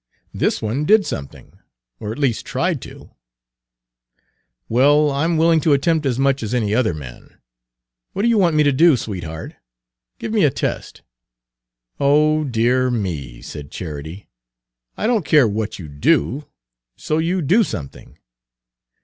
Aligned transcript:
This 0.33 0.63
one 0.63 0.83
did 0.85 1.05
something, 1.05 1.59
or 1.99 2.11
at 2.11 2.17
least 2.17 2.43
tried 2.43 2.81
to." 2.81 3.11
"Well, 4.67 5.11
I'm 5.11 5.37
willing 5.37 5.59
to 5.61 5.73
attempt 5.73 6.07
as 6.07 6.17
much 6.17 6.41
as 6.41 6.55
any 6.55 6.73
other 6.73 6.95
man. 6.95 7.37
What 8.13 8.23
do 8.23 8.27
you 8.27 8.39
want 8.39 8.55
me 8.55 8.63
to 8.63 8.71
do, 8.71 8.97
sweetheart? 8.97 9.57
Give 10.17 10.33
me 10.33 10.43
a 10.43 10.49
test." 10.49 11.03
"Oh, 11.99 12.43
dear 12.43 12.89
me!" 12.89 13.43
said 13.43 13.69
Charity, 13.69 14.27
"I 14.97 15.05
don't 15.05 15.23
care 15.23 15.47
what 15.47 15.77
you 15.77 15.87
do, 15.87 16.47
so 16.95 17.19
you 17.19 17.43
do 17.43 17.63
something. 17.63 18.17